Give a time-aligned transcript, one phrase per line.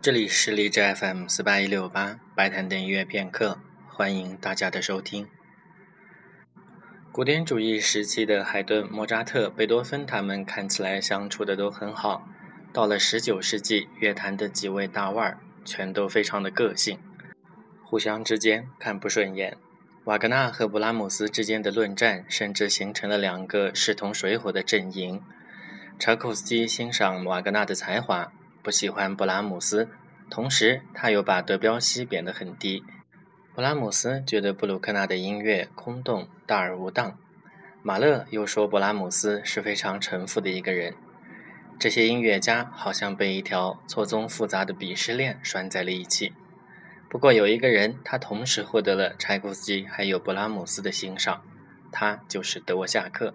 [0.00, 3.58] 这里是荔枝 FM 四八一六八白谈的音乐片刻，
[3.88, 5.26] 欢迎大家的收听。
[7.10, 12.28] 古典主义时期的海顿、莫扎特、贝多芬，他们看起来相处的都很好。
[12.72, 17.00] 到了十九世纪，乐坛的几位大腕儿全都非常的个性，
[17.82, 19.56] 互相之间看不顺眼。
[20.04, 25.20] 瓦格纳和布拉姆斯之间的论战，甚至形成了两个势同水火的阵营。
[25.98, 28.32] 柴可夫斯基欣赏瓦格纳的才华。
[28.68, 29.88] 不喜欢布拉姆斯，
[30.28, 32.84] 同时他又把德彪西贬得很低。
[33.54, 37.16] 布拉姆斯觉得布鲁克纳的音乐空洞大而无当，
[37.82, 40.92] 马勒又说布拉姆斯是非常沉浮的一个人。
[41.78, 46.34] 这些音乐家好像被一条错综复杂的鄙视链拴在了一起。
[47.08, 51.40] 不过有一个人，他同时获得了柴可夫斯基还有布拉姆斯的欣赏，
[51.90, 53.34] 他就是德沃夏克。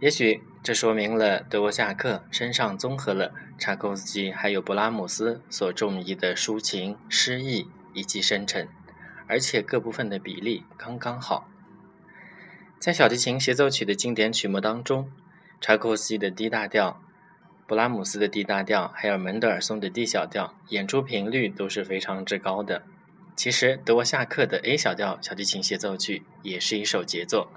[0.00, 8.68] 也许这说明了德沃夏克身上综合了柴可夫斯基还有布拉姆斯所中意的抒情、诗意以及深沉，
[9.26, 11.48] 而且各部分的比例刚刚好。
[12.78, 15.10] 在小提琴协奏曲的经典曲目当中，
[15.60, 17.02] 柴可夫斯基的 D 大调、
[17.66, 22.84] 布拉姆斯的 D 大调，还有门德尔松的 D 小调，演出频率都是非常之高的。
[23.34, 27.50] 其实德沃夏克的 A 小调小提琴协奏曲也是一首杰作。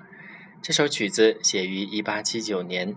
[0.64, 2.96] 这首曲子写于1879年，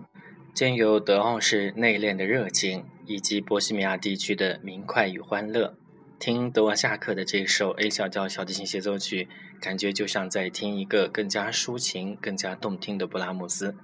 [0.53, 5.75] 兼有德奥式内敛的热情以及波西米亚地区的明快与欢乐。
[6.17, 9.27] 听德沃夏克的这首 A 小调小提琴协奏曲，
[9.59, 13.75] 感觉就像在听一个更加抒情、更加动听的布拉姆斯。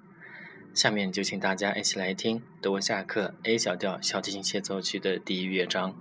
[0.74, 5.94] 下面就请大家一起来听德沃夏克 A 小调小提琴协奏曲的第一乐章。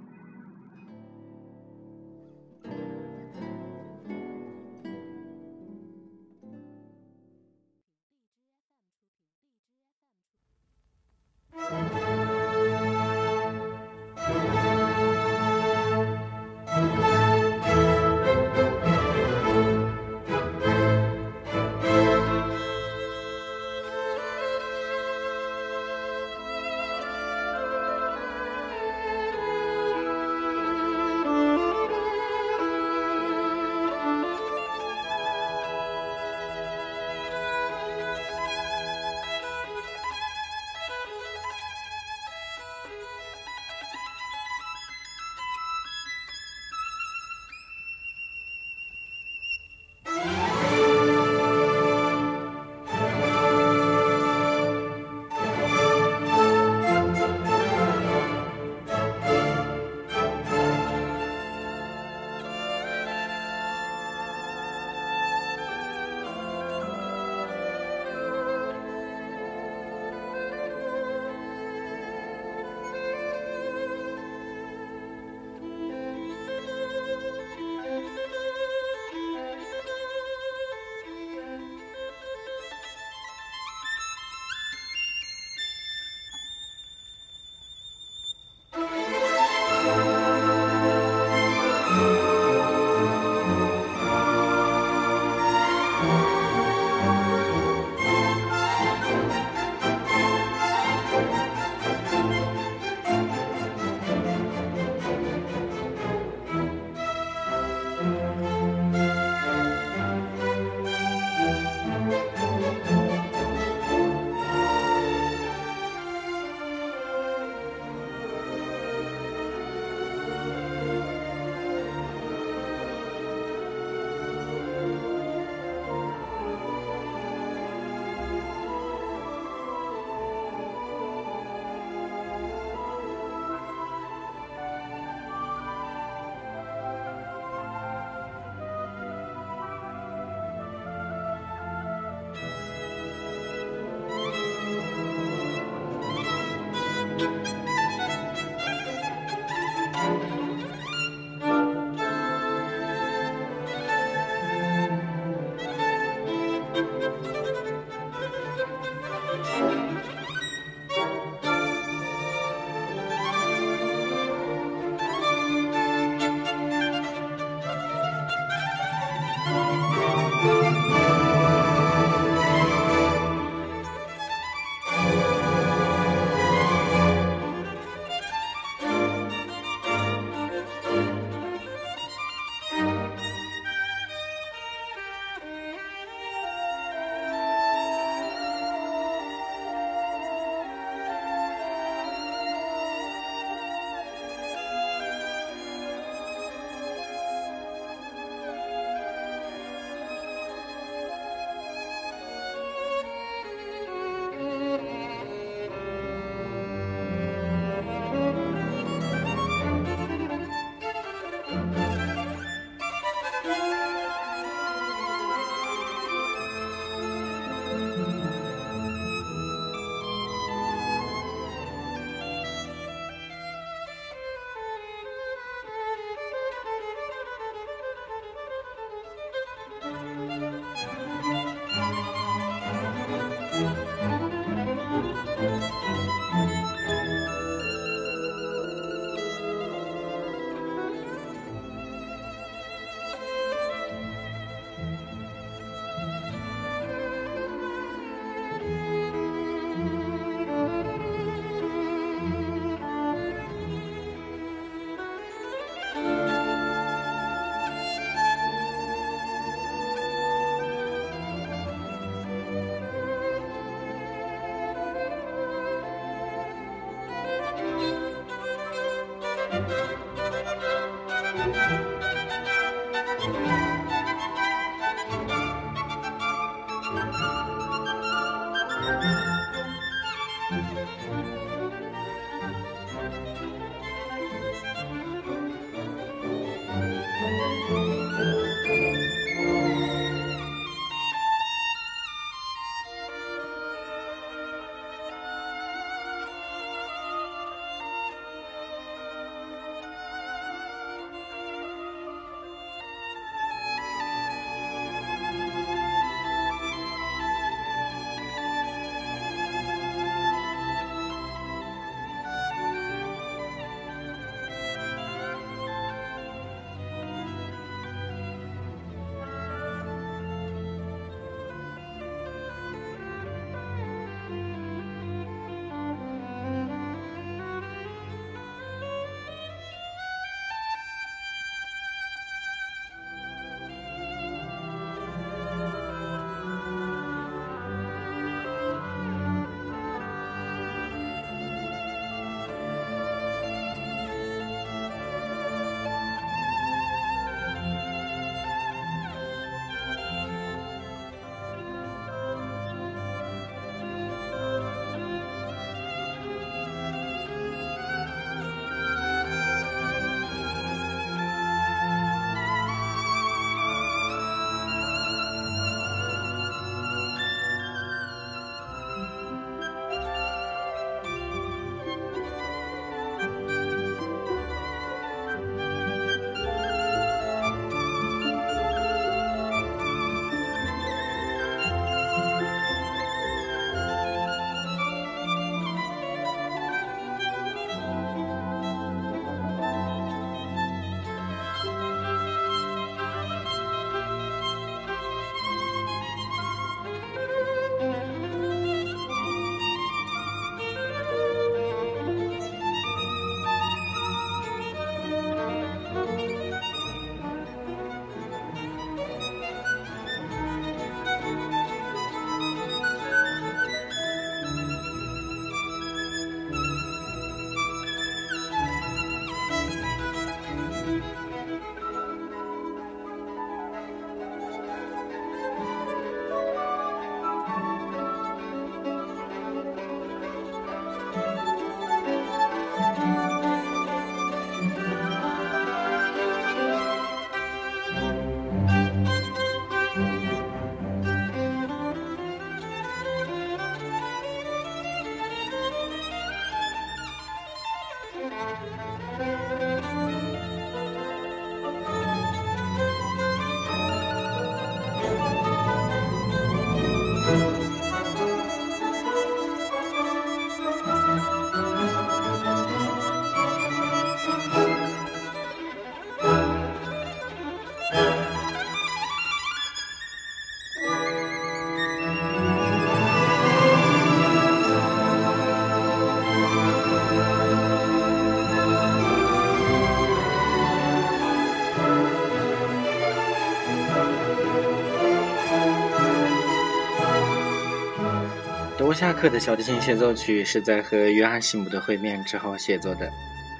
[489.00, 493.11] 夏克的小提琴协奏曲是在和约阿西姆的会面之后写作的。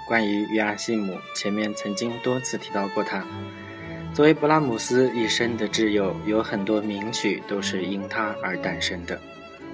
[0.07, 3.25] 关于约阿西姆，前面曾经多次提到过他。
[4.13, 9.19] 作为勃拉姆斯一生的挚友，有很多名曲都是因他而诞生的。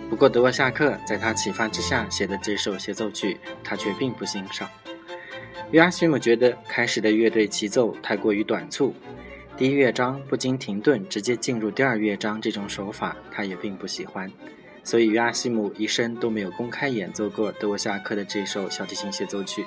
[0.09, 4.71] 不过，德沃夏克在他启发之下写的这首协奏曲，他却并不欣赏。
[5.73, 8.95] 约阿西姆觉得开始的乐队齐奏太过于短促，
[9.57, 14.31] 第一乐章不经停顿直接进入第二乐章这种手法，他也并不喜欢。
[14.87, 19.64] 所以，约阿希姆一生都没有公开演奏过德沃夏克的这首小提琴协奏曲。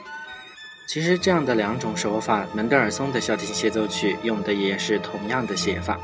[0.87, 5.99] 其实，这样的两种手法，门德尔松的小提琴协奏曲用的也是同样的写法。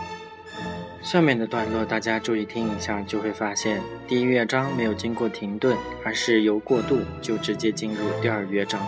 [1.01, 8.85] 下面的段落大家注意听一下，就会发现第一乐章没有经过停顿，而是由过渡就直接进入第二乐章。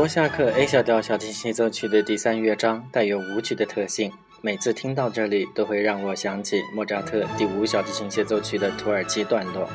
[0.00, 4.10] 罗夏克 A 小调小提琴协奏曲的第三乐章带有舞曲的特性，
[4.40, 9.68] 每次听到这里都会让我想起莫扎特第五小提琴协奏曲的土耳其段落。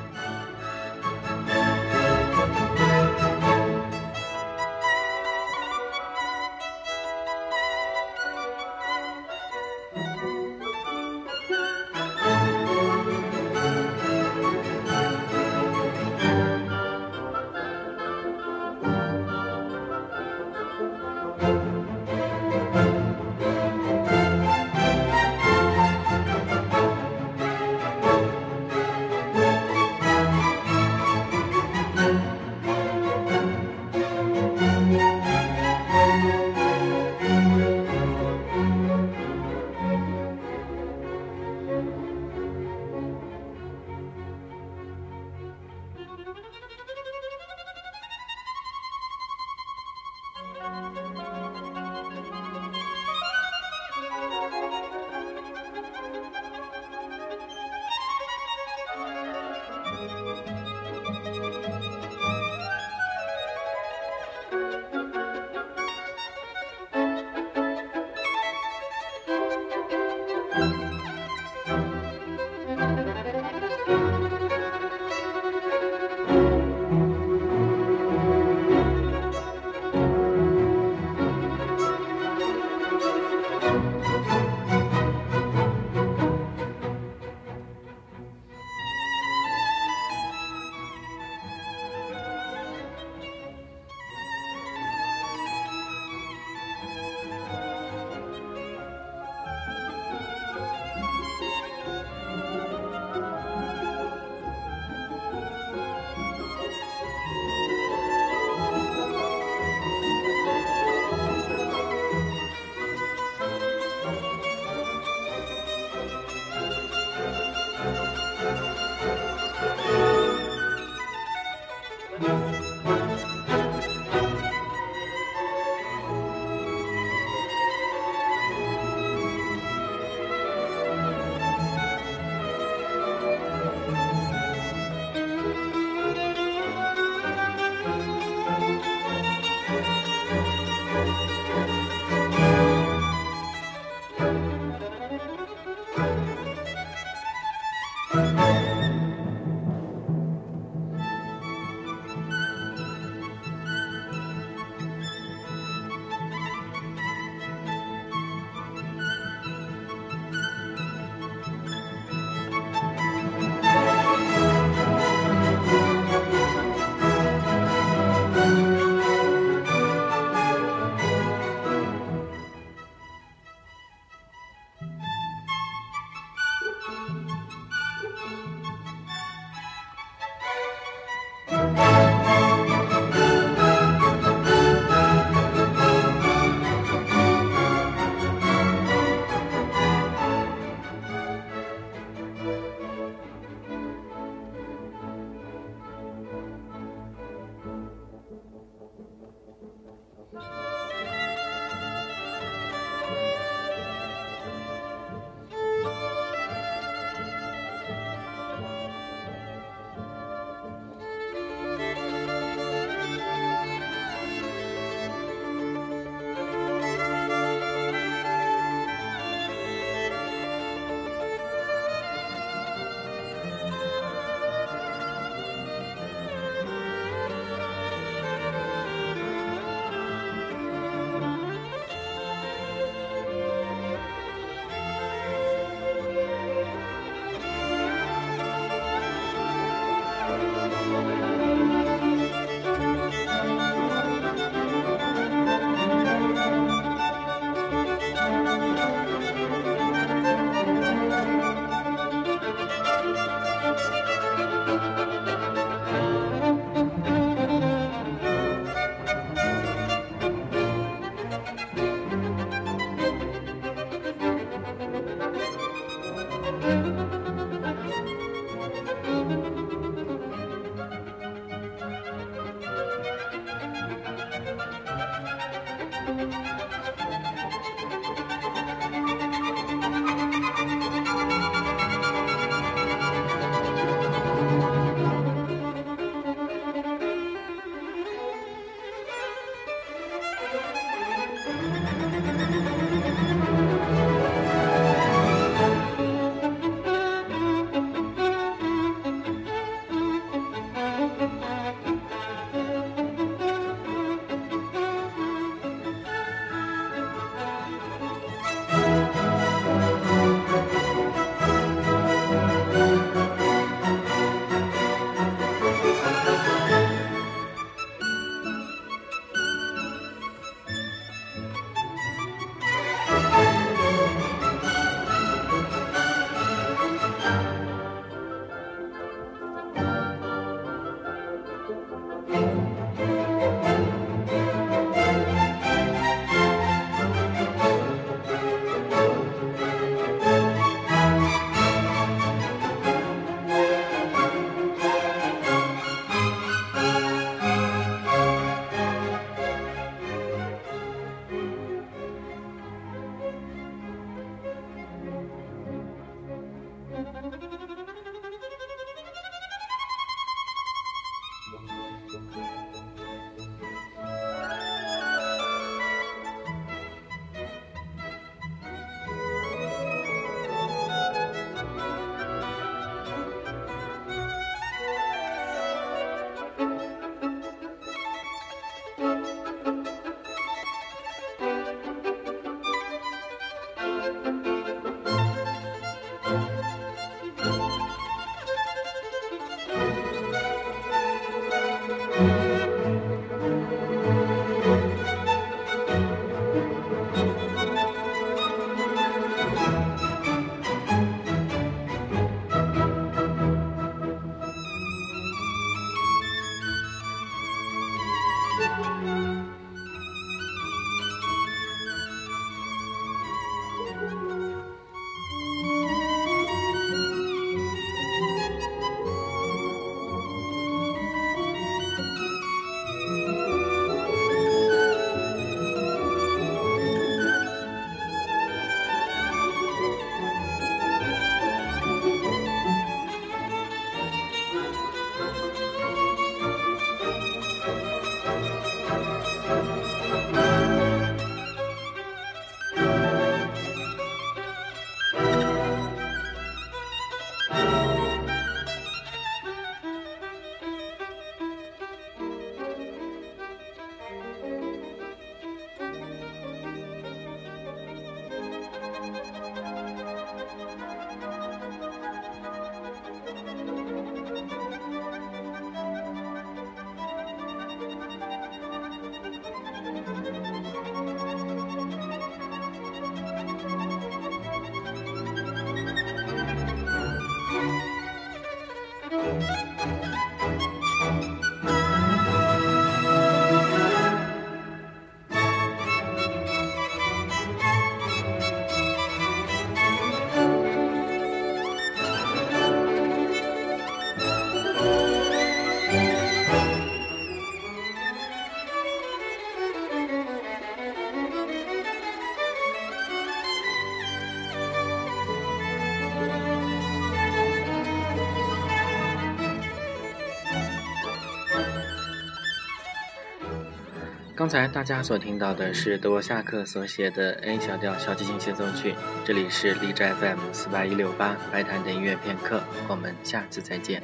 [514.46, 518.94] 刚才大家所听到的是德沃夏克所写的 A 小调小提琴协奏曲。
[519.26, 524.04] 这里是荔枝 FM 四八一六八白谈的音乐片刻，我们下次再见。